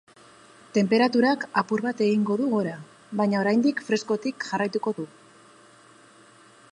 [0.77, 2.73] Tenperaturak apur bat egingo du gora,
[3.21, 5.09] baina oraindik freskotik jarraituko du.